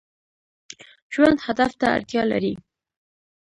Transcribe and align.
ژوند 1.13 1.37
هدف 1.45 1.71
ته 1.79 1.87
اړتیا 1.95 2.23
لري 2.31 2.53